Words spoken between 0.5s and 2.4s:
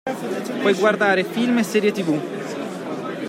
Puoi guardare film e serie tv.